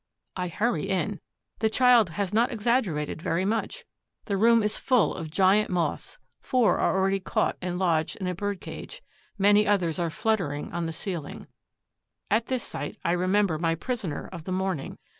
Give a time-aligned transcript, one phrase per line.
[0.35, 1.19] I hurry in.
[1.59, 3.85] The child has not exaggerated very much.
[4.25, 6.17] The room is full of giant Moths.
[6.39, 9.03] Four are already caught and lodged in a bird cage.
[9.37, 11.45] Many others are fluttering on the ceiling.
[12.31, 14.97] At this sight, I remember my prisoner of the morning.